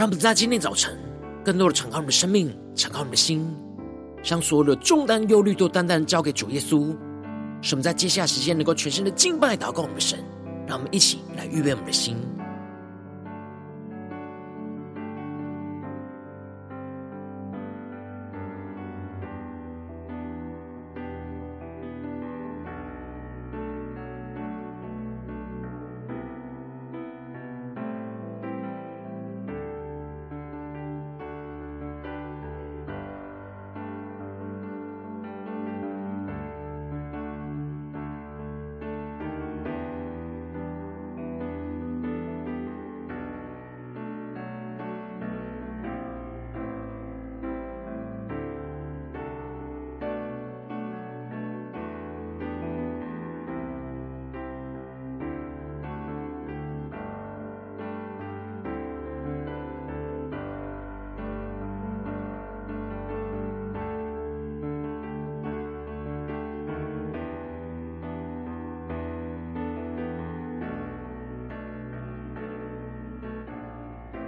[0.00, 0.98] 让我们在今天早晨，
[1.44, 3.54] 更多的敞开我们的生命，敞开我们的心，
[4.22, 6.96] 将所有的重担、忧虑都单单交给主耶稣。
[7.60, 10.18] 使我们在接下来时间能够全心的敬拜、祷告我们的神。
[10.66, 12.16] 让我们一起来预备我们的心。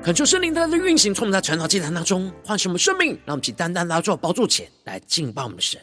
[0.02, 5.80] 恳求圣灵在的运行，从我们在传道祭坛当中唤醒我们生命，让我们去单单来到宝座前来敬拜我们的神。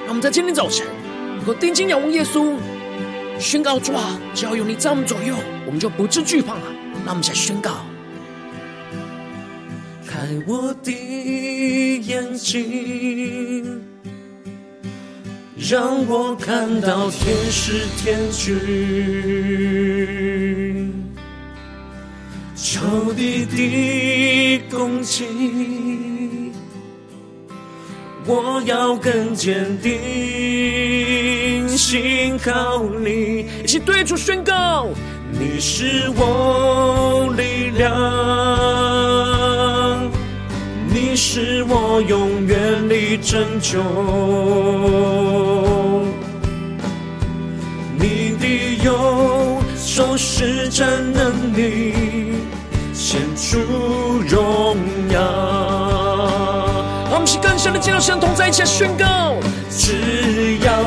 [0.00, 0.84] 让我们在今天早晨
[1.36, 2.56] 能够定睛仰望耶稣，
[3.38, 6.56] 宣告主啊，只要有你在我们左右，我们就不致惧怕。
[7.06, 7.86] 让我们一起来宣告：
[10.04, 10.90] 开我的
[12.00, 13.89] 眼睛。
[15.70, 18.58] 让我看到天使天军，
[22.56, 26.50] 仇敌的攻击，
[28.26, 33.46] 我要更坚定，信靠你。
[33.62, 34.88] 一起对主宣告：
[35.30, 39.29] 你是我力量。
[40.92, 43.80] 你是我永远的拯救，
[47.96, 51.94] 你的右手施展能力，
[52.92, 53.60] 显出
[54.28, 54.76] 荣
[55.12, 55.20] 耀。
[57.12, 59.36] 我们是更深的见到神同在一起宣告，
[59.70, 60.82] 只要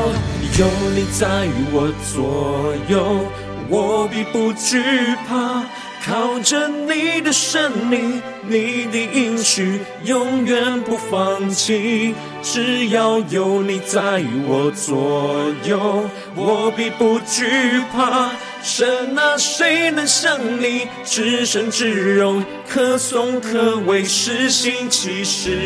[0.58, 3.24] 有你在我左右，
[3.70, 4.82] 我必不惧
[5.26, 5.64] 怕。
[6.06, 12.14] 靠着你的圣灵，你的应许永远不放弃。
[12.42, 16.04] 只要有你在我左右，
[16.34, 18.30] 我必不惧怕。
[18.62, 25.56] 神啊，谁能像你至圣至荣，可颂可畏，施行其事。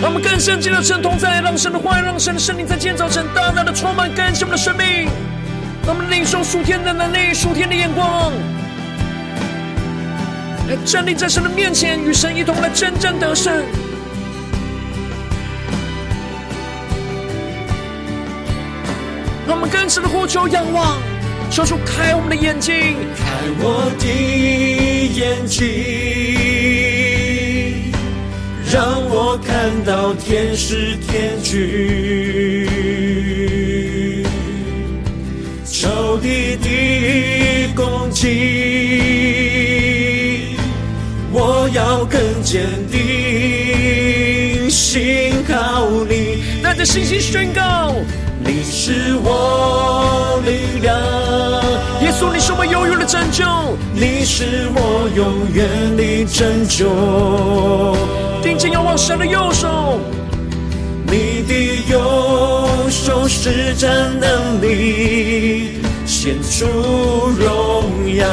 [0.00, 5.08] 让我们更深进入神同在，让神的话语，让神的圣灵在今天早晨大大的充满更新我们的生命。
[5.84, 8.32] 让我们领受属天的能力，属天的眼光。
[10.68, 13.52] 来站立在神的面前，与神一同来真正得胜。
[19.46, 20.96] 让我们更深的呼求仰望，
[21.50, 23.24] 求主开我们的眼睛，开
[23.60, 24.06] 我的
[25.12, 25.62] 眼睛，
[28.72, 32.66] 让我看到天使天军，
[35.66, 39.43] 仇敌的攻击。
[41.34, 47.92] 心，我要更坚定，信靠你，带着信心宣告，
[48.38, 50.96] 你是我力量。
[52.02, 53.44] 耶稣，你是我永远的拯救，
[53.92, 55.66] 你是我永远
[55.96, 56.88] 的拯救。
[58.42, 59.98] 定睛仰望神的右手，
[61.06, 63.90] 你的右手施展
[64.20, 65.80] 能力。
[66.24, 66.64] 献出
[67.38, 68.26] 荣耀，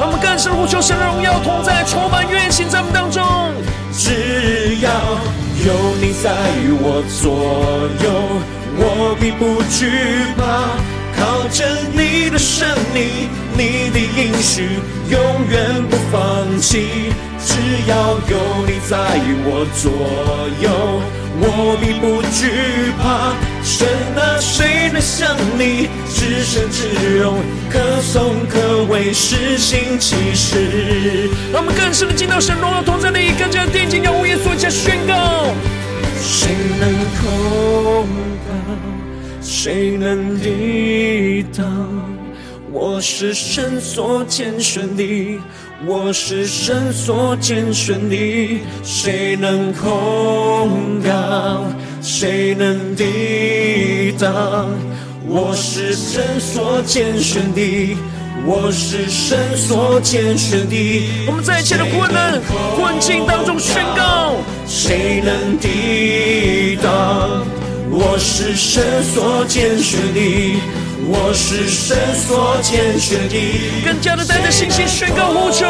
[0.00, 3.22] 让我们更深呼求神的荣耀同在，充满愿心在我们当中。
[3.92, 4.88] 只要
[5.60, 6.32] 有你在
[6.80, 7.36] 我左
[8.00, 8.08] 右，
[8.78, 10.80] 我必不惧怕。
[11.14, 11.62] 靠着
[11.92, 14.80] 你的圣灵，你的应许
[15.10, 17.12] 永远不放弃。
[17.44, 18.96] 只要有你在
[19.44, 19.92] 我左
[20.62, 21.02] 右，
[21.38, 23.36] 我必不惧怕。
[23.68, 23.84] 神
[24.16, 31.28] 啊，谁能像你至圣至荣，可颂可畏，施行奇事。
[31.52, 35.52] 让我们更深的进到神荣耀同在里，更加定睛仰望耶稣，加宣告：
[36.22, 38.06] 谁能控
[38.46, 38.54] 告？
[39.42, 41.66] 谁能抵挡？
[42.70, 45.40] 我是神所拣选的。
[45.84, 51.64] 我是神所拣选的，谁能控告？
[52.00, 54.70] 谁能抵挡？
[55.28, 57.96] 我是神所拣选的，
[58.46, 61.08] 我是神所拣选的。
[61.26, 62.40] 我们在一切的困难、
[62.74, 64.34] 困境当中宣告：
[64.66, 67.44] 谁能抵挡？
[67.90, 70.58] 我是神所拣选的。
[71.08, 73.36] 我是神所拣选的，
[73.84, 75.64] 更加的带着信心宣告呼求。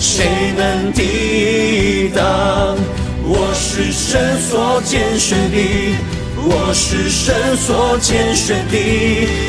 [0.00, 0.26] 谁
[0.56, 2.76] 能抵挡？
[3.22, 5.96] 我是神所拣选的，
[6.36, 8.74] 我是神所拣选的。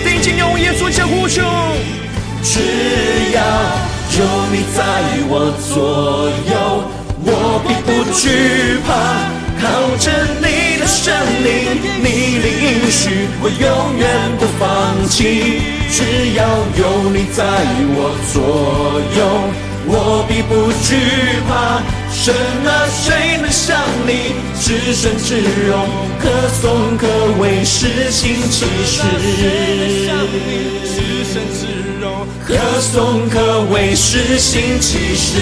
[0.03, 1.41] 定睛仰望耶稣，加呼求。
[2.43, 2.59] 只
[3.33, 3.41] 要
[4.13, 4.19] 有
[4.51, 4.77] 你在
[5.27, 5.33] 我
[5.73, 6.53] 左右，
[7.25, 7.27] 我
[7.67, 8.87] 并不惧怕。
[9.59, 9.65] 靠
[9.97, 10.05] 着
[10.39, 10.45] 你
[10.99, 11.13] 的圣
[11.45, 14.03] 灵，你的应许，我永远
[14.37, 15.61] 不放弃。
[15.89, 16.03] 只
[16.35, 16.43] 要
[16.75, 17.43] 有你在
[17.95, 19.19] 我左右，
[19.87, 21.81] 我必不惧怕。
[22.11, 22.35] 神
[22.67, 25.87] 啊，谁能像你至圣至荣，
[26.19, 27.07] 可颂可
[27.39, 29.01] 畏，施行奇事。
[30.83, 31.65] 至圣至
[32.01, 35.39] 荣，可颂可畏，施行奇事。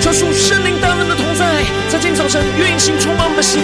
[0.00, 3.60] 求主圣灵大能的同在，在今天早晨运行充满我们的心，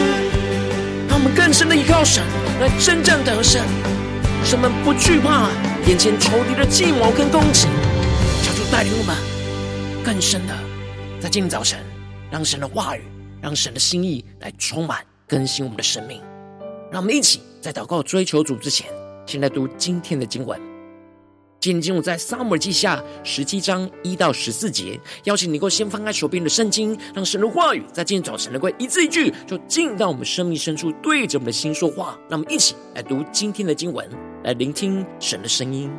[1.09, 2.23] 让我们更深的依靠神
[2.61, 3.63] 来真正得胜，
[4.45, 5.49] 神们不惧怕
[5.87, 7.67] 眼前仇敌的计谋跟攻击。
[8.43, 9.17] 求主带领我们
[10.05, 10.55] 更深的
[11.21, 11.79] 在今天早晨，
[12.31, 13.03] 让神的话语，
[13.41, 16.21] 让神的心意来充满更新我们的生命。
[16.91, 18.87] 让我们一起在祷告追求主之前，
[19.27, 20.76] 先来读今天的经文。
[21.67, 32.17] 今天进入在撒母耳记下十七章一到十四节，邀请你能够先翻开手边的圣经，让神的话语在今天早晨能够一字一句，就进到我们生命深处，对着我们的心说话。
[32.31, 34.09] 让我们一起来读今天的经文，
[34.45, 35.91] 来聆听神的声音。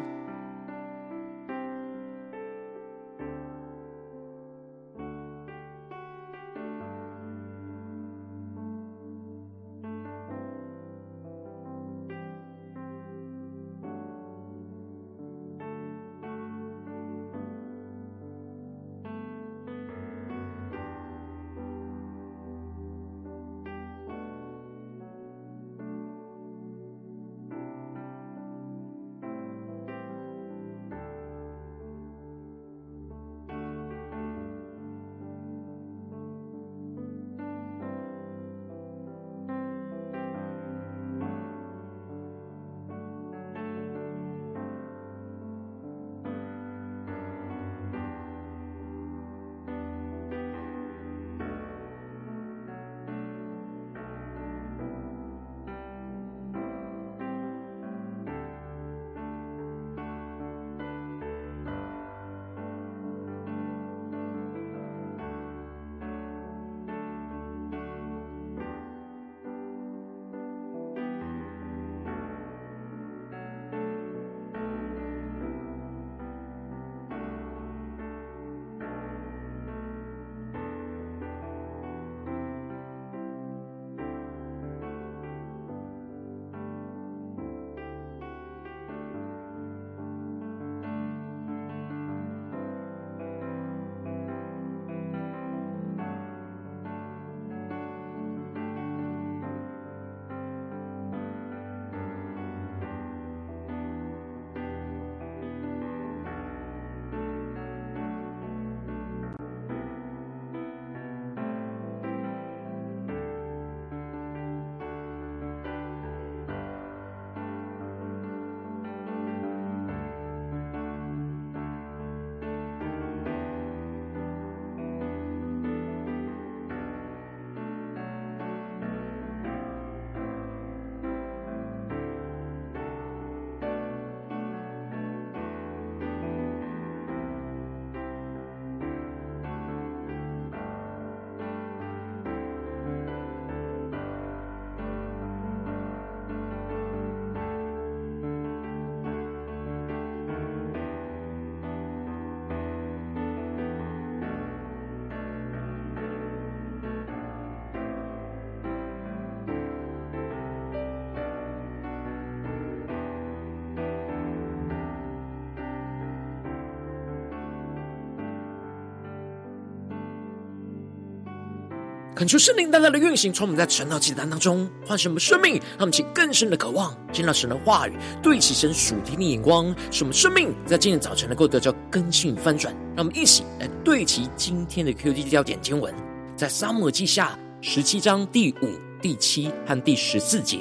[172.18, 182.74] 恳求圣灵大大的运行，从我们在晨祷祭坛当中唤醒我们生命，让我们起更深的渴望，见到神的话语，对齐神属天的眼光，使我们生命在今天早晨能够得到更新翻转。
[182.95, 185.94] 让我们一起来对齐今天的 QD 焦点经文，
[186.36, 190.57] 在沙漠记下十七章第五、第七和第十四节，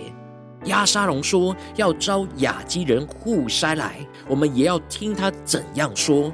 [0.67, 6.31] 押沙龙说要招亚基人户筛来，我们也要听他怎样说。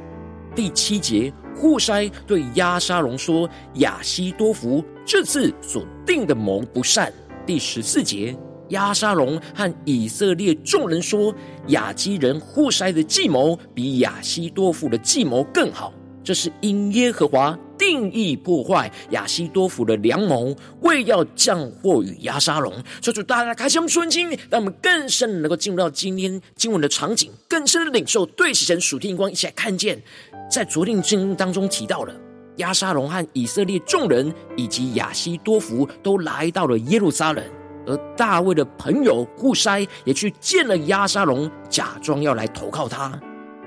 [0.53, 1.33] 第七节。
[1.55, 7.13] 户筛对押沙龙说：“亚希多弗这次所定的谋不善。”
[7.45, 8.37] 第十四节，
[8.69, 11.35] 亚沙龙和以色列众人说
[11.69, 15.93] ：“亚基人户筛的计谋比亚希多夫的计谋更好。”
[16.25, 22.73] 这是因耶和华定义破坏亚希多夫的良谋，为要降祸与亚沙龙。
[23.01, 30.01] 求主大大开启我们属灵，让我们更深能够进入到今天经文的场景，更深的领受对齐神属天光，一起来看见。
[30.49, 32.15] 在昨天经文当中提到了
[32.57, 37.45] 亚沙龙和以色列众人以及亚西多弗都来到了耶路撒冷，
[37.87, 43.19] 而大卫的朋友户筛也去见了亚沙龙，假装要来投靠他。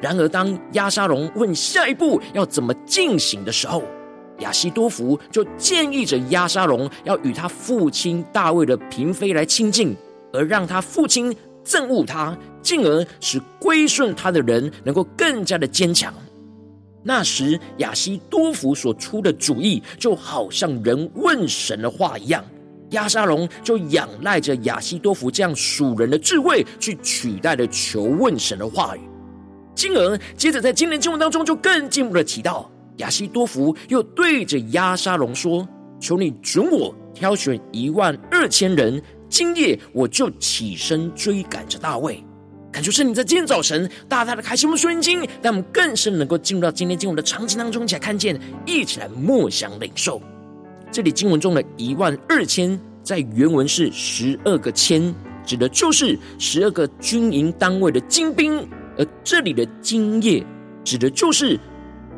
[0.01, 3.81] 然而，当亚沙龙问下一步要怎么进行的时候，
[4.39, 9.95] 亚西多弗就建议着亚沙龙要与他父亲大卫的嫔妃来亲近，
[10.33, 16.13] 而让他父亲憎恶他，进而使归顺他的人能够更加的坚强。
[17.07, 22.43] 那时，亚希多弗所出的主意，就好像人问神的话一样，
[22.89, 29.01] 亚沙龙就仰赖着亚希多弗这样属人的智慧，去取代了求问神的话语。
[29.75, 35.67] 进而，接着在今天经文当中，就更进一步的提到，亚希多弗又对着亚沙龙说
[36.01, 42.23] ：“求你准我挑选一万二千人，今夜我就起身追赶着大卫。”
[42.75, 50.21] 感觉是你在今天早晨大大的开启我们属灵经，让我们更深能够进入到今天经文的场景当中，一起来看见，一起来默想领受。
[50.91, 55.15] 这里经文中的一万二千，在原文是十二个千，
[55.45, 58.57] 指的就是十二个军营单位的精兵。
[58.97, 60.45] 而这里的今夜，
[60.83, 61.57] 指的就是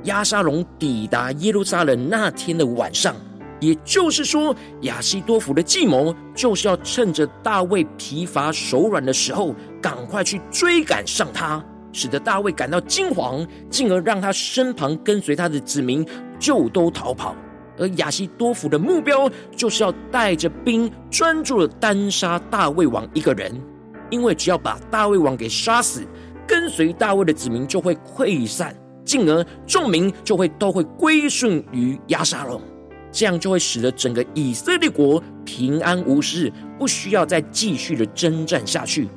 [0.06, 3.16] 亚沙龙抵达耶路撒冷那天的晚上。
[3.60, 16.06] 也就是说，亚西多弗的计谋就是要趁着大卫疲乏手软的时候，赶快去追赶上他，使得大卫感到惊惶，进而让他身旁跟随他的子民
[16.40, 17.36] 就都逃跑。
[17.80, 23.52] 而亚西多弗的目标就是要带着兵，专注的单杀大卫王一个人，
[24.10, 26.06] 因为只要把大卫王给杀死。
[26.48, 28.74] 跟随大卫的子民就会溃散，
[29.04, 32.62] 进而众民就会都会归顺于押沙龙，
[33.18, 39.08] 这样就会使得整个以色列国平安无事，不需要再继续的征战下去。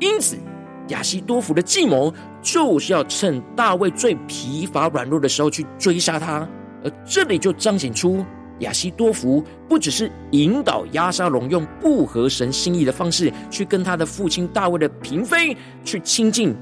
[0.00, 0.38] 因此，
[0.88, 6.48] 亚希多弗的计谋就是要趁大卫最疲乏软弱的时候去追杀他，
[6.82, 8.24] 而这里就彰显出。
[8.60, 16.56] 亚希多弗不只是引导押沙龙用不合神心意的方式去跟他的父亲大卫的嫔妃去亲近，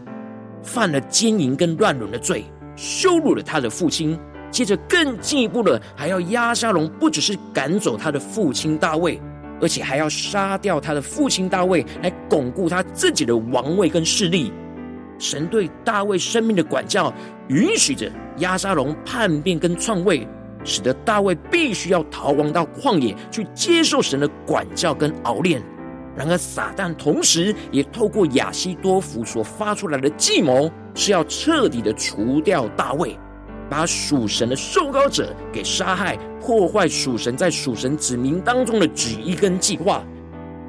[0.60, 4.18] 犯了奸淫跟乱伦的罪，羞辱了他的父亲。
[4.54, 9.20] 接着更进一步的，还要押沙龙不只是赶走他的父亲大卫，
[9.60, 14.52] 而且还要杀掉他的父亲大卫，来巩固他自己的王位跟势力。
[15.18, 17.12] 神对大卫生命的管教，
[17.48, 20.24] 允许着押沙龙叛变跟篡位。
[20.62, 25.60] 使得大卫必须要逃亡到旷野去接受神的管教跟熬炼。
[26.16, 33.18] 然而，撒旦同时也透过亚西多弗所发出来的计谋，是要彻底的除掉大卫，
[33.74, 40.00] 把属神的受膏者给杀害，破坏属神在属神子民当中的旨意跟计划。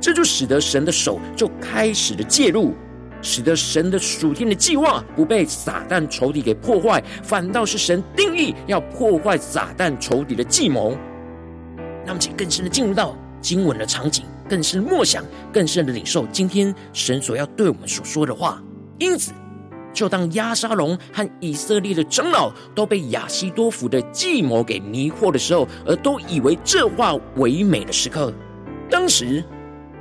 [0.02, 2.74] 这就使得神的手就开始了介入。
[3.22, 10.98] 使得神的属天的计划不被撒旦仇敌给破坏，反倒是神定义要破坏撒旦仇敌的计谋。
[12.08, 18.60] 那么，请更深的进入到经文的场景，更深的默想，更深的领受今天神所要对我们所说的话。
[18.98, 19.32] 因此，
[19.96, 28.32] 就当押沙龙和以色列的长老都被亚西多弗的计谋给迷惑的时候，而都以为这话为美的时刻，
[28.92, 29.44] 当时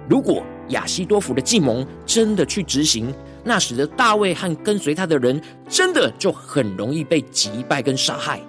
[0.07, 0.43] 如果。
[0.69, 8.41] 亚西多弗的计谋真的去执行，那使得大卫和跟随他的人真的就很容易被击败跟杀害。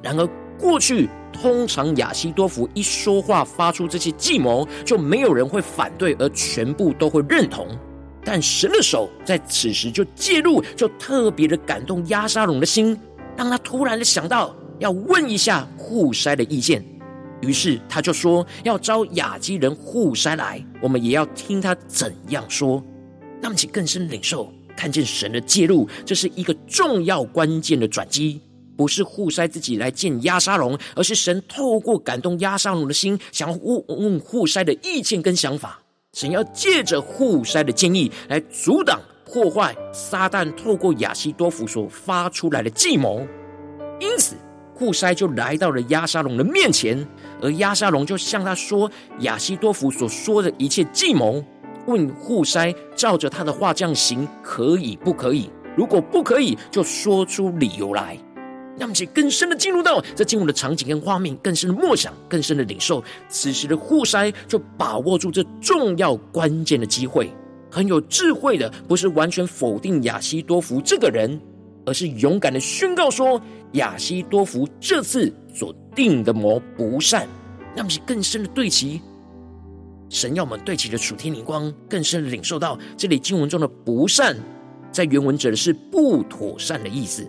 [0.00, 0.24] 然而，
[0.56, 7.66] 过去通常亚西多弗一说话发出这些计谋，就没有人会反对，而全部都会认同。
[8.30, 12.94] 但神的手在此时就介入，就特别的感动亚沙龙的心，
[13.38, 16.84] 让他突然的想到要问一下户筛的意见。
[17.40, 22.84] 于是他就说要招亚基人户筛来，我们也要听他怎样说。
[23.40, 28.42] 那么，请更深领受，看见神的介入，这是一个重要关键的转机。
[28.76, 35.80] 不是户筛自己来见押沙龙，而是神透过感动押沙龙的心，想要问问户筛的意见跟想法。
[36.18, 43.24] 神要借着户筛的建议来阻挡破坏撒旦透过亚西多弗所发出来的计谋，
[44.00, 44.34] 因此
[44.74, 47.06] 户筛就来到了押沙龙的面前，
[47.40, 51.40] 而押沙龙就向他说亚西多弗所说的一切计谋，
[51.86, 55.48] 问户筛照着他的话这样行可以不可以？
[55.76, 58.18] 如果不可以，就说出理由来。
[58.78, 63.02] 让我们更深的进入到这进入的场景跟画面，更深的默想，更深的领受。
[63.28, 67.28] 此时的互筛就把握住这重要关键的机会，
[67.70, 71.40] 很有智慧的，不是完全否定亚西多福这个人，
[71.84, 73.40] 而是勇敢的宣告说：
[73.72, 77.26] 亚西多福这次所定的魔不善。
[77.74, 79.00] 让我们更深的对齐，
[80.08, 84.36] 神要我们对齐的属天灵光，更深的领受到这里经文中的不善，
[84.92, 87.28] 在原文指的是不妥善的意思，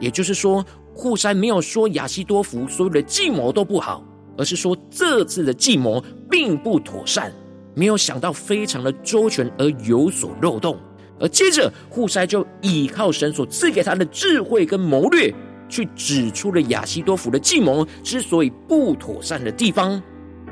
[0.00, 0.66] 也就是说。
[0.98, 4.02] 户筛没有说亚希多弗所有的计谋都不好，
[4.36, 7.32] 而是说这次的计谋并不妥善，
[7.72, 10.76] 没有想到非常的周全而有所漏洞。
[11.20, 15.32] 而接着户筛就倚靠神所赐给他的智慧跟谋略，
[15.68, 20.02] 去指出了亚希多弗的计谋之所以不妥善的地方。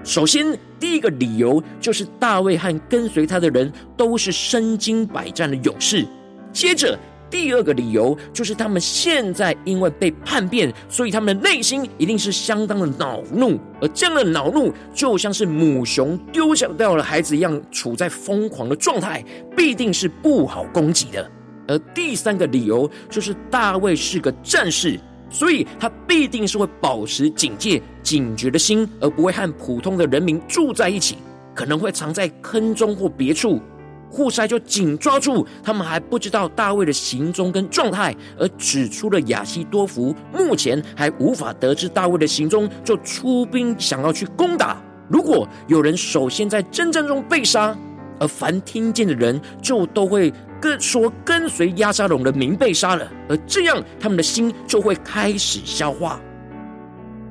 [0.04, 6.06] 首先，第一个理由就是大卫和跟随他的人都是身经百战的勇士。
[6.52, 6.96] 接着。
[7.37, 19.22] 第二个理由就是，他们现在因为被叛变，所以他们的内心一定是相当的恼怒，而这样的恼怒就像是母熊丢下掉了孩子一样，处在疯狂的状态，
[19.55, 21.31] 必定是不好攻击的。
[21.68, 31.18] 而第三个理由就是，大卫是个战士，所以他必定是会保持警戒、警觉的心，而不会和普通的人民住在一起，
[31.55, 33.61] 可能会藏在坑中或别处。
[34.11, 44.83] 户筛就紧抓住他们还不知道大卫的行踪跟状态，而指出了亚西多弗目前还无法得知大卫的行踪，就出兵想要去攻打。
[45.09, 47.77] 如果有人首先在征战中被杀，
[48.19, 56.19] 而凡听见的人就都会跟说跟随押沙龙的民被杀了，而这样他们的心就会开始消化，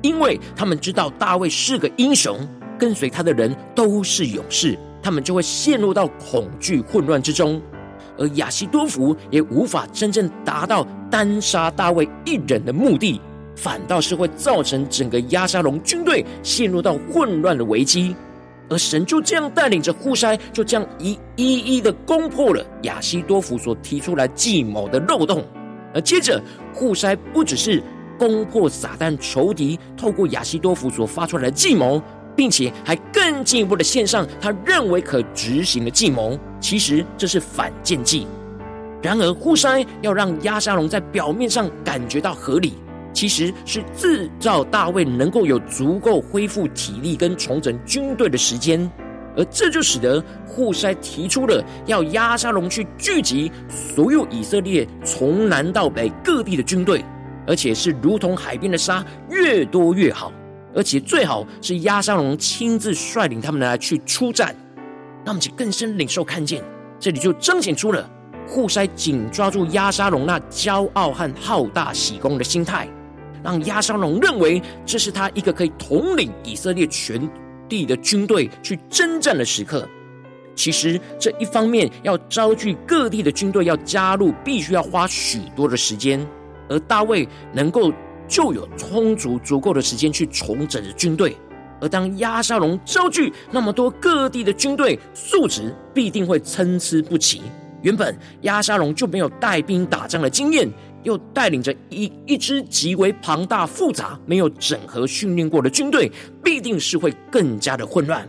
[0.00, 2.38] 因为他们知道大卫是个英雄，
[2.78, 4.78] 跟随他的人都是勇士。
[5.06, 7.62] 他们就会陷入到恐惧混乱之中，
[8.18, 13.20] 而亚西多弗也无法真正达到单杀大卫一人的目的，
[13.54, 18.16] 反倒是会造成整个押沙龙军队陷入到混乱的危机。
[18.68, 25.44] 而神就这样带领着户筛，就这样一一一的攻破了亚西多弗所提出来计谋的漏洞。
[25.94, 26.42] 而接着，
[26.74, 27.80] 户筛不只是
[28.18, 32.02] 攻破撒旦仇敌透过亚西多弗所发出来的计谋。
[32.36, 38.26] 并且还更进一步的献上他认为可执行的计谋，其实这是反间计。
[39.02, 42.74] 然而户筛要让押沙龙在表面上感觉到合理，
[43.12, 48.90] 其实是制造大卫能够有足够恢复体力跟重整军队的时间，
[49.36, 57.04] 而这就使得户筛提出了要押沙龙去聚集所有以色列从南到北各地的军队，
[57.46, 60.32] 而且是如同海边的沙，越多越好。
[60.76, 64.54] 而且最好是押沙龙亲自率领他们来去出战，
[65.24, 66.62] 那么就更深领受看见，
[67.00, 68.08] 这里就彰显出了
[68.46, 72.86] 户筛紧抓住押沙龙那骄傲和好大喜功的心态，
[73.42, 77.26] 让押沙龙认为这是他一个可以统领以色列全
[77.66, 79.88] 地的军队去征战的时刻。
[80.54, 86.24] 其实这一方面要招聚各地的军队要加入，必须要花许多的时间，
[86.68, 87.90] 而大卫能够。
[88.28, 91.36] 就有充足足够的时间去重整的军队，
[91.80, 97.42] 而当亚沙龙招聚那么多各地的军队，素质必定会参差不齐。
[97.82, 100.68] 原本亚沙龙就没有带兵打仗的经验，
[101.04, 106.10] 又带领着一一支极为庞大复杂、没有整合训练过的军队，
[106.42, 108.26] 必定是会更加的混乱。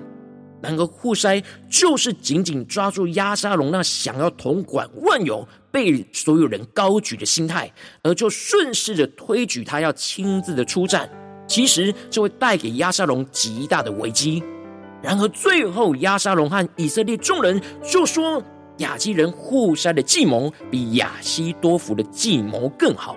[0.62, 11.10] 然而户筛就是紧紧抓住押沙龙那想要统管万有、被所有人高举的心态，而就顺势的推举他要亲自的出战。
[11.48, 14.44] 其实这会带给押沙龙极大的危机。
[15.02, 18.42] 然而最后押沙龙和以色列众人就说，
[18.78, 23.16] 亚基人户筛的计谋比亚希多弗的计谋更好。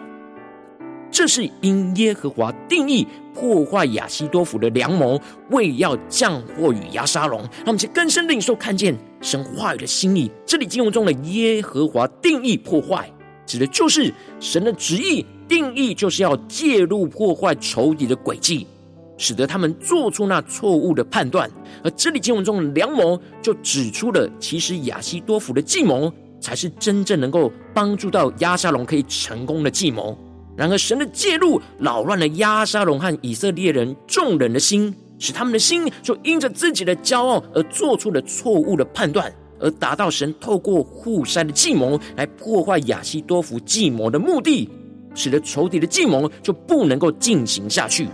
[1.11, 3.07] 这是因耶和华定义
[3.41, 5.19] 破坏亚希多弗的良谋，
[5.51, 7.43] 为要降祸与亚沙龙。
[7.65, 10.31] 他们去更深领受看见神话语的心意。
[10.45, 13.11] 这里经文中的耶和华定义破坏，
[13.47, 15.25] 指的就是神的旨意。
[15.49, 18.67] 定义就是要介入破坏仇敌的诡计，
[19.17, 21.51] 使得他们做出那错误的判断。
[21.83, 30.17] 而这里经文中的良谋，就指出了其实亚希多弗的计谋才是真正能够帮助到亚沙龙可以成功的计谋。
[30.61, 44.69] 然而神的介入扰乱了亚沙龙和以色列人众人的心，使他们的心就因着自己的骄傲而做出了错误的判断，而达到神透过户筛的计谋来破坏亚希多弗计谋的目的，
[45.15, 48.07] 使得仇敌的计谋就不能够进行下去。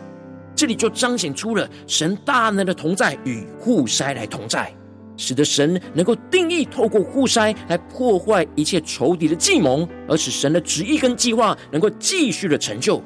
[0.55, 4.73] 这里就彰显出了神大能的同在与户筛来同在，
[5.17, 13.03] 使得神能够定义透过户筛来破坏一切仇敌的计谋，而使神的旨意跟计划能够继续的成就。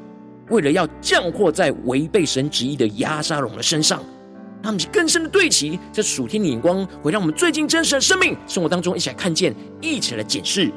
[0.49, 4.03] 为了要降祸在违背神旨意的押沙龙的身上，
[4.63, 10.73] 让我们更深的对齐这属天的眼光，会让我们最近真实的生命生活当中一起来看见，一起来检视。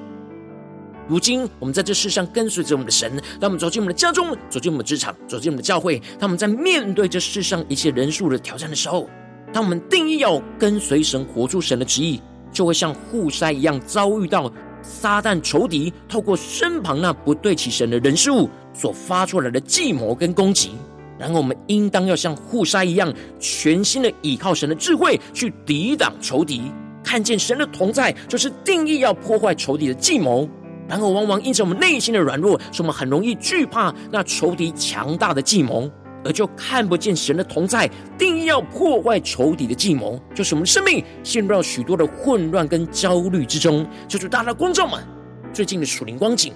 [1.07, 9.09] 如今，我们在这世上跟随着我们的神，当我们走进我们的家中，走进我们的职场，走进我们的教会，当我们在面对这世上一切人数的挑战的时候，
[9.53, 12.19] 当我们定义要跟随神，活出神的旨意，
[12.51, 20.71] 就会像户筛一样遭遇到撒旦仇敌透过身旁那不对起神的人事物所发出来的计谋跟攻击。
[21.19, 26.63] 然后，我们应当要像户筛一样，全心的倚靠神的智慧去抵挡仇敌，
[27.03, 30.49] 看见神的同在，就是定义要破坏仇敌的计谋。
[30.89, 35.89] 然后，往往因着我们内心的软弱，使我们很容易惧怕那仇敌强大的计谋，
[36.23, 37.89] 而就看不见神的同在。
[38.17, 43.85] 定义要破坏仇敌的计谋，就是我们生命陷入到许多的混乱跟焦虑之中。
[44.07, 45.03] 求主大家的观众们
[45.51, 46.53] 最近的属灵光景，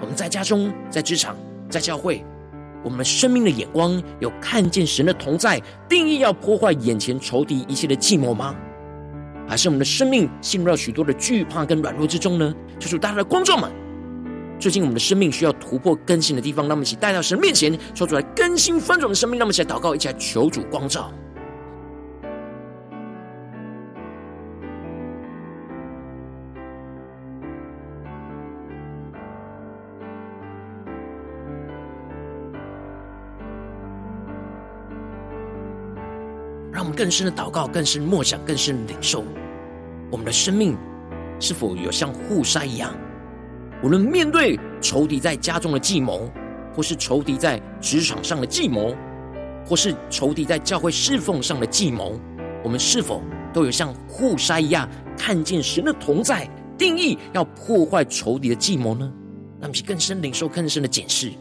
[0.00, 1.36] 我们在家中、在职场、
[1.68, 2.24] 在教会，
[2.82, 8.54] 我们生命的眼光有看见神的同在，定义要破坏眼前仇敌一切的计谋吗？
[9.48, 12.54] 还是我们的生命陷入到许多的惧怕跟软弱之中呢？
[12.78, 13.68] 就是大家的观众们，
[14.60, 19.38] 最近我们的生命需要突破更新的地方，让我们一起带到神面前，说出来更新翻转的生命。
[19.38, 21.10] 让我们一起来祷告，一起来求主光照。
[36.70, 39.24] 让我们更深的祷告，更深的默想，更深的领受。
[40.10, 40.76] 我们的生命
[41.38, 42.94] 是否有像护筛一样，
[43.82, 46.30] 无论面对仇敌在家中的计谋，
[46.74, 48.94] 或是仇敌在职场上的计谋，
[49.64, 52.20] 或是仇敌在教会侍奉上的计谋，
[52.62, 53.22] 我们是否
[53.54, 59.10] 都有像户筛一样，看见神的同在，定义要破坏仇敌的计谋呢？
[59.60, 61.32] 让我们更深领受、更深的检视。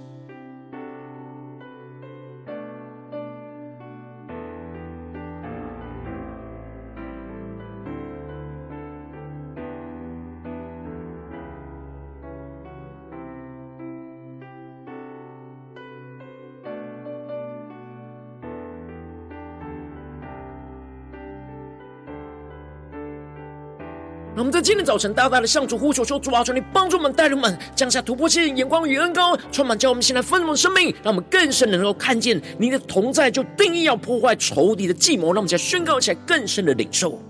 [24.39, 37.21] 我们在今天早晨大大的向主呼求说：“主啊，求你帮助我们，带领我们降下突破性眼光与恩膏，充满叫我们现在丰盛的生命，让我们更深能够看见你的同在，就定义要破坏仇敌的计谋，让我们再宣告起来更深的领受。”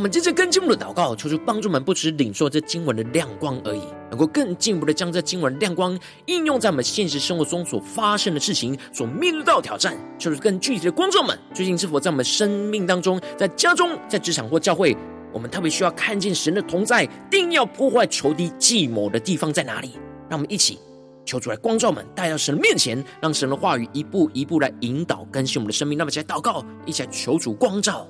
[0.00, 9.94] 我们接着更进一步的祷告，求主帮助我们，不只领受这经文的亮光而已，能够更进一步的将这经文的亮光应用在我们现实生活中所发生的事情、所面对到的挑战。
[10.18, 14.96] 求主更具体的光照们，最近是否在我们生命当中，在家中、在职场或教会，
[15.34, 19.98] 我们特别需要看见神的同在，定要破坏仇敌计谋的地方在哪里？
[20.30, 20.78] 让我们一起
[21.26, 25.98] 求主来光照们，带到神的面前，让神的话语一步一步来引导更新我们的生命。
[25.98, 28.08] 那么，一起来祷告，一起来求主光照。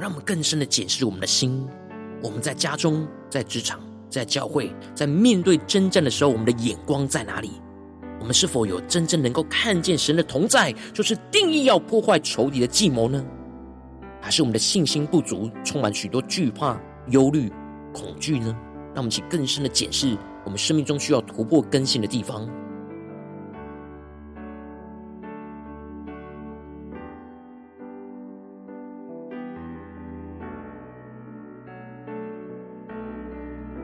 [0.00, 1.68] 让我们更深的检视我们的心。
[2.22, 7.50] 我们在家中、在职场、在教会，在面对征战的时候，我们的眼光在哪里？
[8.18, 13.22] 我们是否有真正能够看见神的同在，就是定义要破坏仇敌的计谋呢？
[14.22, 17.52] 还是我们的信心不足，充满许多惧怕、忧虑、
[17.92, 18.56] 恐惧呢？
[18.94, 22.48] 让我们去更深的检视我们生命中需要突破更新的地方。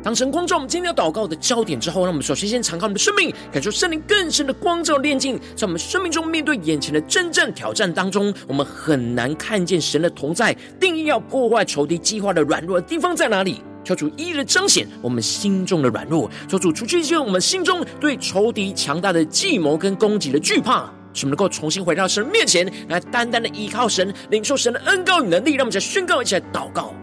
[0.06, 10.56] 当神光照我们今天要祷告的焦点之后，让我们首先先敞开我们的生命，感受圣灵更深的光照炼净，在我们生命中面对眼前的真正挑战当中，我们很难看见神的同在。
[10.78, 13.60] 定义要破坏仇敌计划的软弱的地方在哪里？
[13.82, 25.54] 求主一一的彰显我们心中的软弱，求主除去一些我们心中对仇敌强大的计谋跟攻击的惧怕，使我们能够重新回到神面前来，单单的依靠神，领受神的恩膏与能力。
[25.54, 26.94] 让我们再宣告，一起来祷告。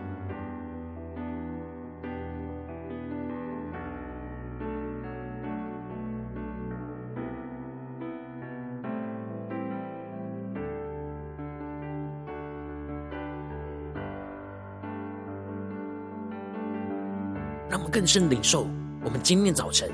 [17.93, 18.67] 更深领受，
[19.06, 19.88] 我们今天早晨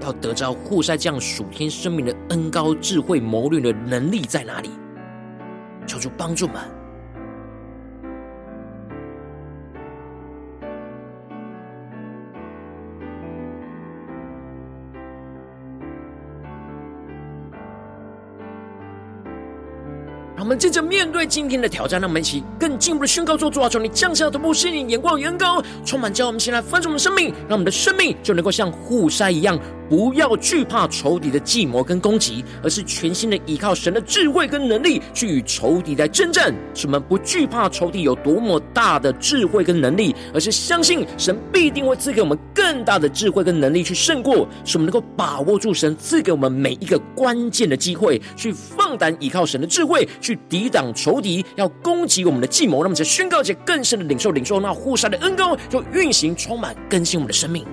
[0.00, 4.70] 要得着户塞这样属天生命的恩高、智慧、谋略的能力在哪里？
[5.86, 6.75] 求主帮助们。
[20.46, 23.68] 我们接着面对今天的挑战，让我们一起更进一步的宣告做主啊！
[23.68, 29.58] 求你降下突破性眼光远高，充满骄傲我们先来翻转我们的生命，让我们的生命就能够像护筛一样。
[29.88, 33.92] 不要惧怕仇敌的计谋跟攻击，而是全心的依靠神。
[33.92, 36.54] 的智慧跟能力去与仇敌来征战。
[36.74, 41.36] 使我们不惧怕仇敌有多么大的智慧跟能力，而是相信神。
[41.52, 44.46] 必定会赐给我们更大的智慧跟能力去胜过。
[44.64, 45.96] 使我们能够把握住神。
[45.96, 49.60] 赐给我们每一个关键的机会，去放胆依靠神。
[49.60, 52.82] 的智慧去抵挡仇敌要攻击我们的计谋。
[52.82, 57.64] 那么，在宣告一些更深的领受，领受那户筛的恩膏，就运行充满更新我们的生命。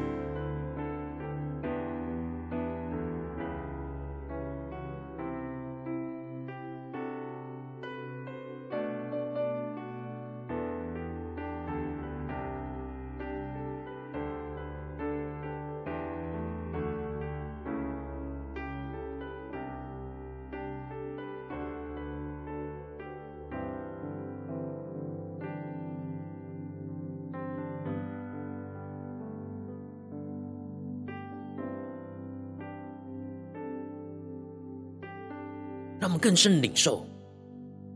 [36.03, 37.07] 让我们更深领受，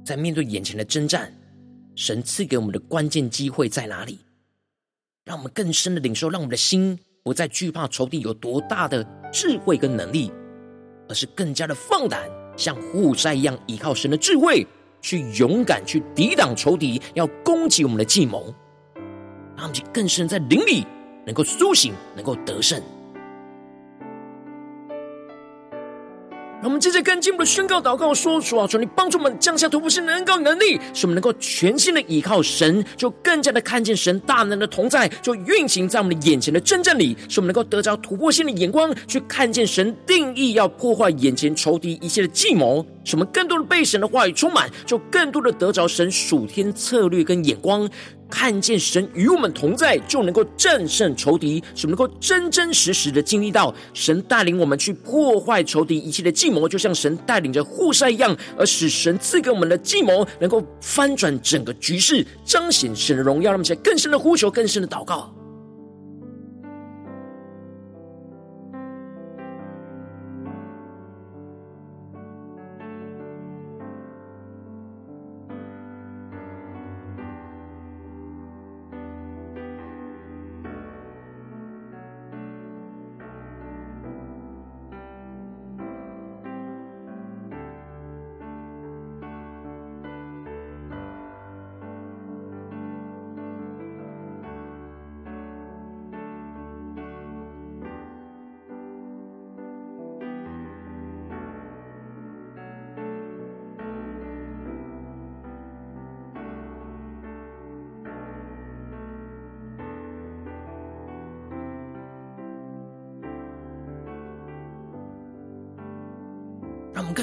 [0.05, 1.29] 在面对眼前的征战，
[1.93, 4.19] 神赐给我们的关键机会在哪里？
[5.25, 10.31] 让我们更深的领受，让我们的心不再惧怕仇敌有多大的智慧跟能力，
[11.09, 14.65] 而是更加的放胆，像户筛一样，依靠神的智慧，
[15.01, 18.55] 去勇敢去抵挡仇敌要攻击我们的计谋。
[19.57, 20.85] 让我们更深在灵里
[21.25, 22.81] 能够苏醒，能够得胜。
[26.59, 47.89] 让我们接着跟进步的宣告祷告说：主啊，求你帮助我们降下突破性的恩膏能力，使我们能够全新的倚靠神，就更加的看见神大能的同在，就运行在我们的眼前的真正里，使我们能够得着突破性的眼光，去看见神定义要破坏眼前仇敌一切的计谋，什么更多的被神的话语充满，就更多的得着神属天策略跟眼光。
[48.29, 63.51] 看见神与我们同在，就能够战胜仇敌，什么能够真真实实的经历到神带领我们去破坏仇敌一切的计谋，就像神带领着户筛一样，而使神赐给我们的计谋能够翻转整个局势，彰显神的荣耀。
[63.51, 65.33] 让我们起来更深的呼求，更深的祷告。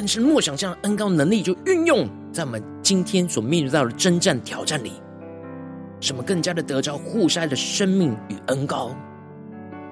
[0.05, 4.93] 更深默想这样恩高能力，就运用在我们今天所面对到的征战挑战里，
[5.99, 8.95] 什么更加的得着户筛的生命与恩高？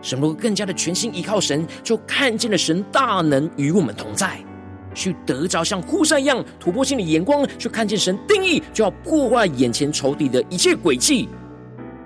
[0.03, 4.38] 什么更加的全心依靠神，就看见了神大能与我们同在，
[4.92, 11.27] 去得着像户筛一样突破性的眼光，去看见神定义就要破坏眼前仇敌的一切诡计，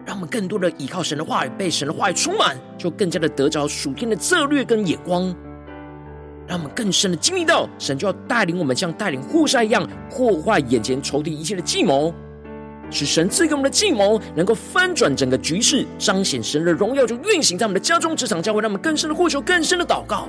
[0.04, 5.34] 让我们更多的依靠神的话语，被神的话语充满，就更加的得着属天的策略跟眼光。
[6.46, 12.14] 让我们更深的经历到，神就要带领我们像带领户筛一样，破坏眼前仇敌一切的计谋，
[12.90, 20.28] 使神赐给我们的计谋能够翻转整个局势，彰显神的荣耀，就运行在我们的家中、职场、教会，让我们更深的呼求、更深的祷告。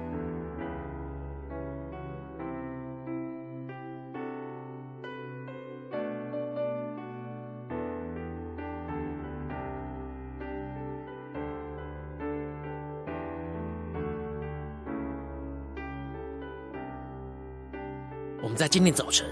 [18.51, 19.25] 们在今天早晨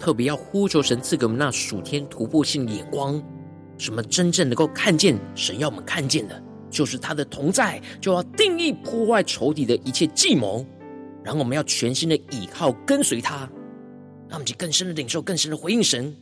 [0.00, 3.22] 特别要呼求神赐给我们那属天突破性眼光，
[3.76, 10.64] 什么真正能够看见神要我们看见的，就是他的同在，就要定义破坏仇敌的一切计谋，
[11.22, 13.40] 然后我们要全新的倚靠跟随他，
[14.26, 16.16] 让我们去更深的领受，更深的回应神。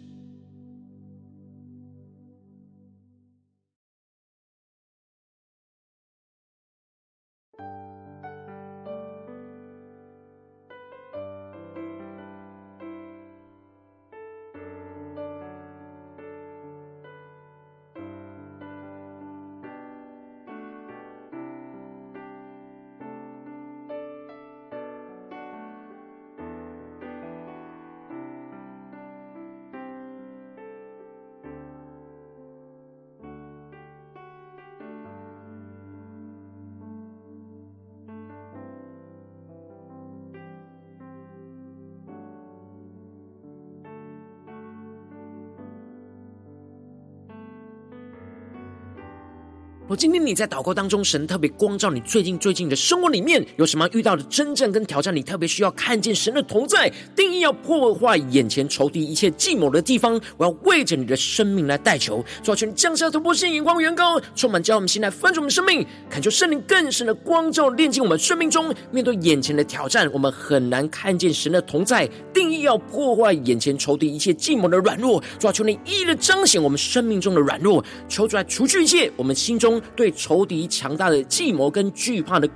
[49.96, 55.14] 今天你在祷告当中，神特别光照你最近最近的生活里面有什么遇到的真正跟挑战？
[55.14, 60.20] 你特别需要看见神的同在，定义要破坏眼前仇敌一切计谋的地方。
[60.37, 75.22] 我要为着你的生命来代求，求你降下突破性眼光，远高充满将我们心来翻转我们生命，恳求圣灵更深的光照炼净我们生命中面对眼前的挑战，我们很难看见神的同在，定义要破坏眼前仇敌一切计谋的软弱。
[75.38, 79.81] 主啊，求你一一的彰显我们生命中的软弱，求主来除去一切我们心中。
[79.96, 82.48] 对仇敌强大的计谋跟惧怕的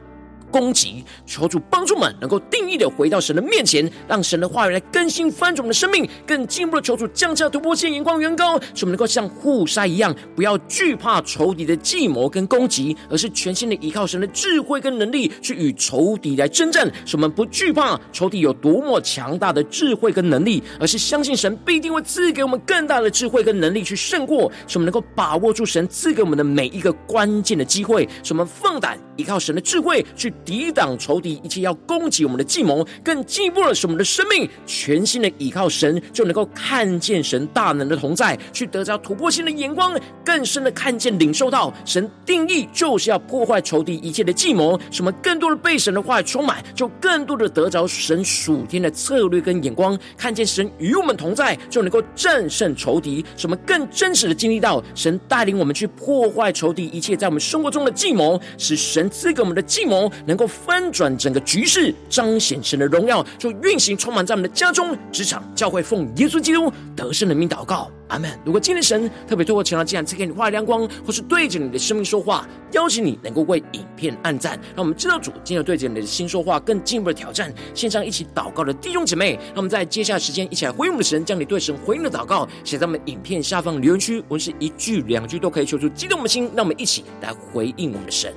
[0.50, 16.90] 攻击，求主帮助们能够定义的回到神的面前，让神的话语来更新翻转我们的生命，更进一步的求主降下突破线眼光，远高，使我们能够像护筛一样，不要惧怕仇敌的计谋跟攻击，而是全心的依靠神的智慧跟能力去与仇敌来征战。
[17.04, 24.50] 使我们不惧怕仇敌有多么强大的智慧跟能力，而是相信神必定会赐给我们更大的智慧跟能力去胜过。
[24.66, 30.32] 使我们能够把握住神赐给我们的每一个关键的机会，使我们放胆依靠神的智慧去。
[30.44, 60.10] 抵挡仇敌一切要攻击我们的计谋，更进一步的使我们的生命全新的倚靠神，就能够看见神大能的同在，去得着突破性的眼光，更深的看见领受到神定义就是要破坏仇敌一切的计谋，什么更多的被神的话语充满，就更多的得着神属天的策略跟眼光，看见神与我们同在，就能够战胜仇敌，什么更真实的经历到神带领我们去破坏仇敌一切在我们生活中的计谋，使神赐给我们的计谋。
[60.28, 68.30] 能够翻转整个局势，彰显神的荣耀，就运行充满在我们的家中、职场、教会，奉耶稣基督得胜的名祷告，阿门。
[68.44, 77.50] 如果今天神特别透过前来，这样赐给你画亮光，或是对着你的生命说话，邀请你能够为影片按赞，让我们知道主今日对着你的心说话，更进一步的挑战。
[77.72, 88.30] 线上一起祷告的弟兄姐妹，让我们在接下来时间一起来回应我们的神，将你对神回应的祷告写在我们影片下方留言区，无论是一句两句都可以，求出激动的心，让我们一起来回应我们的神。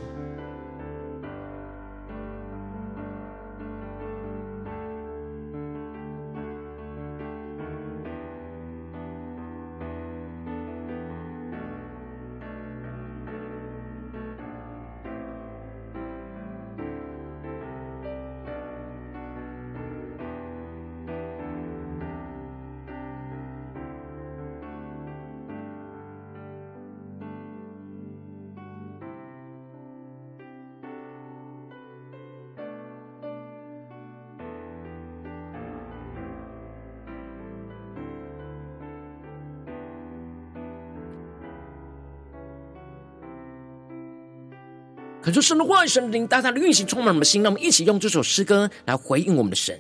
[45.32, 47.42] 可是神的话语、神的灵大大的运行，充满我们的心。
[47.42, 49.80] 让我们一起用这首诗歌来回应我们的神。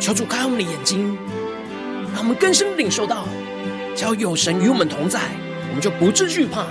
[0.00, 1.14] 求主开我们的眼睛，
[2.14, 3.28] 让我们更深的领受到，
[3.94, 5.20] 只要有神与我们同在，
[5.68, 6.62] 我们就不致惧怕。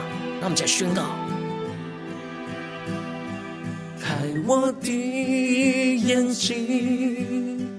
[0.41, 1.03] 让我们再宣告：
[4.01, 4.15] 开
[4.47, 7.69] 我的眼睛，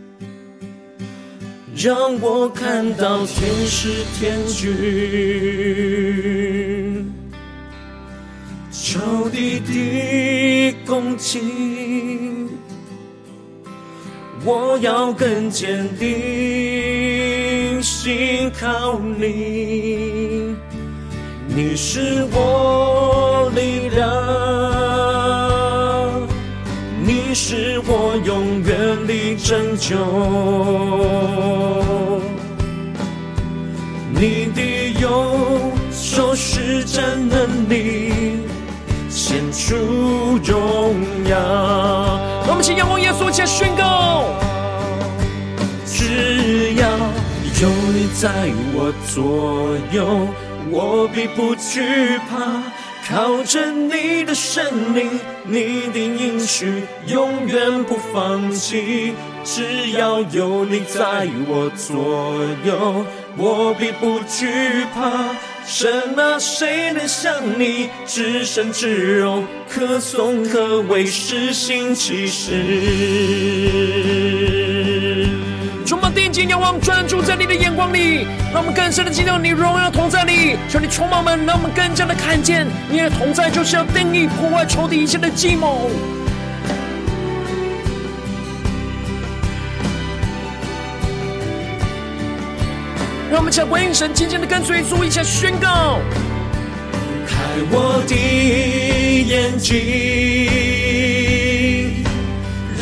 [1.74, 4.70] 让我看到天使天军，
[8.90, 8.98] 仇
[9.30, 11.40] 敌的攻击。
[14.44, 20.56] 我要更坚定，信靠你，
[21.46, 24.08] 你是我力量，
[27.04, 29.94] 你是我永远的拯救，
[34.12, 34.60] 你的
[35.00, 35.38] 右
[35.92, 38.09] 手施展能力，
[39.70, 39.76] 主
[40.42, 40.96] 荣
[41.28, 41.38] 耀。
[42.48, 44.24] 我们请仰望耶稣，且宣告：
[45.86, 46.88] 只要
[47.62, 50.26] 有你在我左右，
[50.72, 52.64] 我必不惧怕。
[53.08, 59.14] 靠着你的圣灵，你的应许永远不放弃。
[59.44, 63.04] 只要有你在我左右，
[63.36, 65.34] 我并不惧怕。
[65.66, 72.50] 神啊，谁能像你至圣至荣，可颂可畏，施行奇事。
[75.86, 80.56] 充满定睛仰望，专注在你的眼光里，让我们更深的进入你荣耀同在里。
[80.68, 85.88] 求你充满们，让我们更加的看见你的同在，就是要定义破坏仇敌一切的计谋。
[93.40, 95.98] 我们将回应神，紧紧的跟随，做一下宣告。
[97.26, 97.38] 开
[97.70, 99.72] 我的眼睛，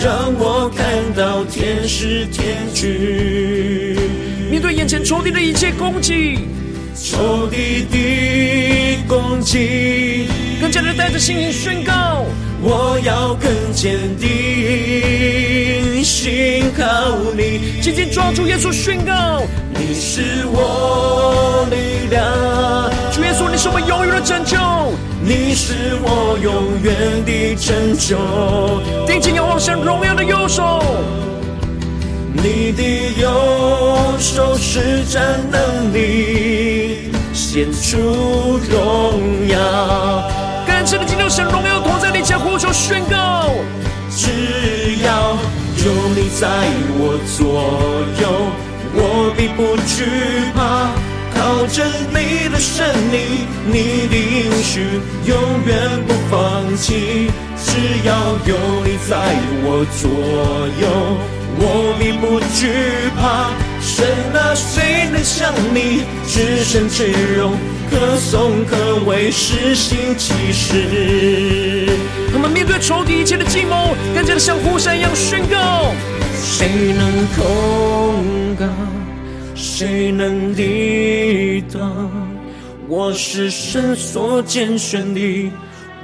[0.02, 0.84] 让我看
[1.14, 3.96] 到天使天军。
[4.50, 6.40] 面对眼前仇敌的一切攻击，
[6.92, 10.26] 仇敌的攻击，
[10.60, 12.26] 更加的带着信心宣告。
[12.60, 19.44] 我要更坚定，信靠你，紧紧抓住耶稣宣告，
[19.78, 22.20] 你是我力量。
[23.12, 24.58] 主耶稣，你是我们永远的拯救，
[25.22, 28.18] 你是我永远的拯救。
[29.06, 30.82] 定睛仰望神荣耀的右手，
[32.32, 32.82] 你的
[33.20, 40.28] 右手施展能力，显出荣耀。
[40.66, 43.50] 更深的进入神荣耀同在你前呼求宣告，
[44.10, 45.36] 只要
[45.84, 46.48] 有你在
[46.98, 47.62] 我左
[48.20, 48.26] 右，
[49.00, 50.04] 我必不惧
[50.54, 50.90] 怕。
[51.34, 54.80] 靠着你的神灵，你的应许
[55.24, 57.30] 永远不放弃。
[57.56, 57.70] 只
[58.04, 58.10] 要
[58.44, 59.16] 有你在
[59.62, 60.10] 我左
[60.82, 60.84] 右，
[61.60, 62.60] 我必不惧
[63.16, 63.54] 怕。
[63.80, 67.56] 神啊，谁能像你至圣至荣？
[67.90, 68.76] 可颂可
[69.06, 71.88] 畏，施行奇事。
[72.32, 75.94] 他们面对仇敌一切的计谋，更加的像呼山一样宣告：
[76.40, 78.66] 谁能控告？
[79.54, 82.10] 谁能抵挡？
[82.88, 85.50] 我是神所拣选的。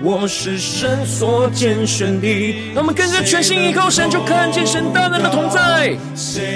[0.02, 2.26] 我是神所拣选的，
[2.74, 5.96] 让我们跟着全心依靠神，就看见神大能的同在，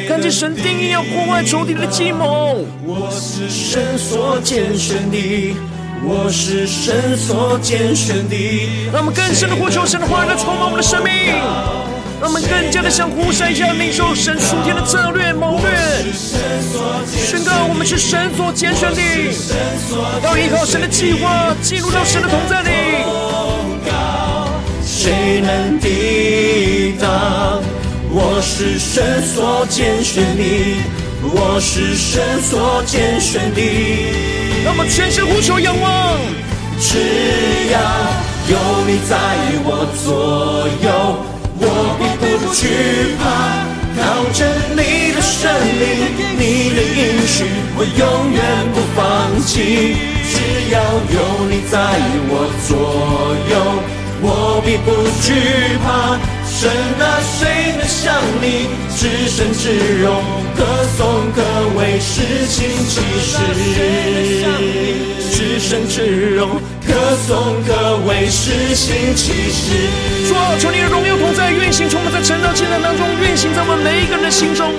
[0.09, 2.67] 看见神定义要破坏仇敌的计谋。
[2.85, 5.55] 我是神所拣选的，
[6.03, 11.13] 我是神所拣选的，让我们更深的呼求神的话语来充满我们的生命，
[12.21, 15.71] 让我们更加的像呼山一样领受神属天的策略谋略，
[16.13, 19.01] 宣告我们是神所拣选的，
[20.25, 22.71] 要依靠神的计划进入到神的同在里。
[24.85, 27.63] 谁能抵挡？
[28.11, 30.43] 我是神所拣选的，
[31.23, 33.63] 我是神所拣选的。
[34.65, 36.19] 让我们全身呼求仰望，
[36.81, 36.99] 只
[37.71, 37.79] 要
[38.51, 38.59] 有
[38.89, 39.17] 你在
[39.65, 41.25] 我左右，
[42.49, 42.67] 不惧
[43.21, 43.69] 怕。
[43.95, 45.85] 靠着你的圣灵，
[46.39, 47.45] 你的应许，
[47.77, 48.41] 我永远
[48.73, 48.99] 不放
[49.45, 49.53] 弃。
[50.31, 50.35] 只
[50.73, 50.81] 要
[51.13, 51.17] 有
[51.51, 51.77] 你在
[52.31, 52.33] 我
[52.67, 52.73] 左
[53.51, 53.53] 右。
[54.21, 54.91] 我必不
[55.23, 55.29] 惧
[55.85, 56.69] 怕，神
[56.99, 57.03] 啊，
[57.39, 57.39] 谁
[57.79, 60.09] 能像你至圣至荣，
[60.57, 60.59] 可
[60.97, 61.39] 颂可
[61.79, 62.17] 畏，施
[62.49, 62.57] 行
[62.89, 63.37] 奇事。
[65.31, 70.27] 至圣至荣，可颂可畏，施行奇事。
[70.27, 74.73] 主啊，求你的荣耀同在运行，充满在晨祷祭坛当中，运行在我们每一个人的心中。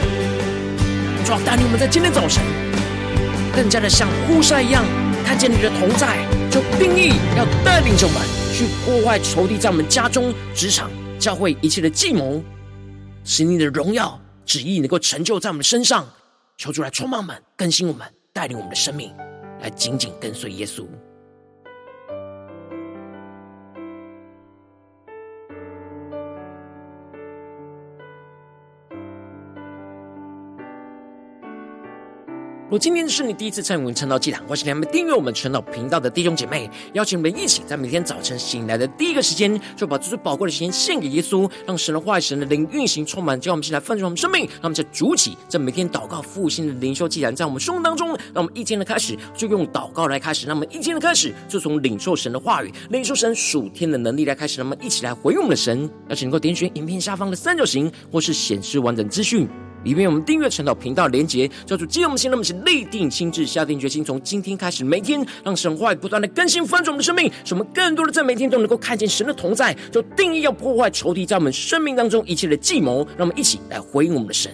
[1.24, 2.44] 主啊，带领我们在今天早晨，
[3.56, 4.84] 更加的像呼筛一样。
[5.24, 10.90] 看见你的同在，就定义要带领着我们去破坏仇敌在我们家中、职场、
[11.20, 12.42] 教会一切的计谋，
[13.24, 16.08] 使你的荣耀旨意能够成就在我们身上。
[16.58, 19.14] 求主来充满我们，更新我们，带领我们的生命，
[19.62, 20.84] 来紧紧跟随耶稣。
[32.70, 44.42] 如果今天是你第一次参与我们晨祷祭坛，或是你还没订阅我们晨祷频道的弟兄姐妹，邀请我们一起在每天早晨醒来的第一个时间，就把最最宝贵的时间献给耶稣，让神的话语、神的灵运行充满，叫我们先来丰盛我们生命。
[44.42, 55.90] 让我们在主起，在每天祷告复兴的灵修祭坛，在我们生活当中，让我们一天的开始就用祷告来开始，让我们一天的开始就从领受神的话语、领受神属天的能力来开始，让我们一起来回应我们的神。
[56.10, 59.50] 邀请能够点选影片下方的三角形，或是显示完整资讯。
[59.86, 74.52] 里面我们订阅晨祷频道的连结，叫做“基督我们心”，那么是立定心智，下定决心，从今天开始，每天让神话语不断的更新翻转我们的生命，使我们更多的在每天都能够看见神的同在，就定义要破坏仇敌在我们生命当中一切的计谋，让我们一起来回应我们的神。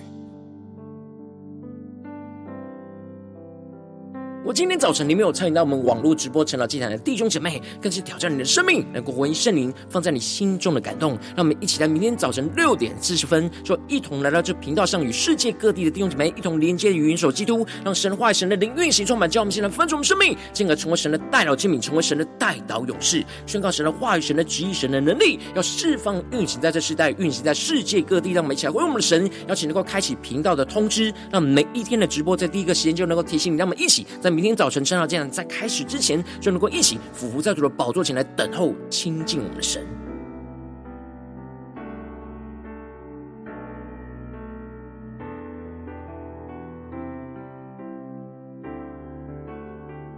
[4.45, 11.17] 我今天早晨，你没有参与到我们网络直播晨祷祭坛的弟兄姐妹，更是挑战你的生命，能够回应圣灵放在你心中的感动。
[11.35, 28.31] 让我们一起在明天早晨六点四十分，就一同来到这频道上，与世界各地的弟兄姐妹一同连接与元首基督，让神话语、神的灵运行充满，叫我们现在分盛我们生命，进而成为神的代祷器皿，成为神的代祷勇士，宣告神的话语、神的旨意、神的能力，要释放运行在这世代，运行在世界各地。
[28.31, 33.57] 让我们一起来回应我们的神，邀请能够开启频道的通知，让每一天的直播在第一个时间就能够提醒你。
[33.57, 34.34] 让我们一起在。
[34.35, 40.04] 明天早晨，圣道这样在开始之前，就能够一起俯伏在主的宝座前来等候亲近我们的神。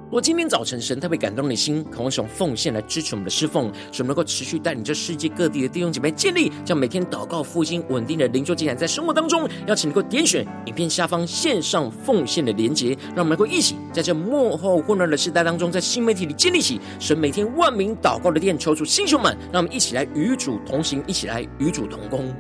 [0.10, 9.45] 我今天早晨，神特别感动你的心，渴望使用奉献来支持我们的侍奉，使我们能够持续带领着世界各地的弟兄姐妹建立，将每天祷告复兴稳定的灵修祭坛在生活当中。
[9.68, 18.58] 邀请能够点选影片下方线上奉献的连结，让我们能够一起在这幕后混乱的时代当中，在新媒体里建立起神每天万名祷告的殿。
[18.58, 22.34] 求主弟兄们，让我们一起来与主同行，一起来与主同工。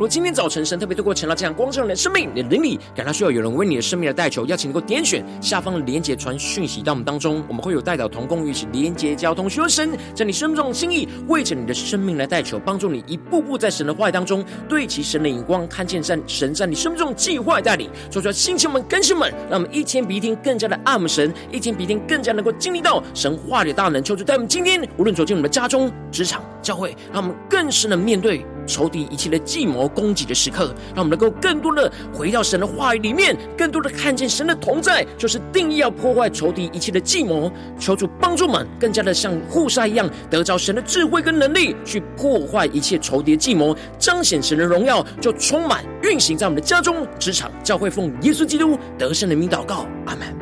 [0.00, 28.42] 如果今天早晨神特别透过晨祷这样光照你的生命，你的灵里感到需要有人为你的生命来代求，邀请你能够点选下方的连结传讯息到我们当中，我们会有代表同工一起连结交通，求神在你生命中的心意，为着你的生命来代求，帮助你一步步在神的话语当中对齐神的眼光，看见神神在你生命中计划带领，说出来，星球们、更新们，让我们一天比一天更加的爱慕神，一天比一天更加能够经历到神话里的大能，求主带我们今天无论走进我们的家中、职场、教会，让我们更深的面对。
[28.70, 37.50] 仇敌一切的计谋攻击的时刻，让我们能够更多的回到神的话语里面，更多的看见神的同在，就是定义要破坏仇敌一切的计谋。
[37.78, 50.39] 求主帮助们，更加的像户筛一样，得着神的智慧跟能力，去破坏一切仇敌的计谋，彰显神的荣耀，就充满运行在我们的家中、职场、教会，奉耶稣基督得胜的名祷告，阿门。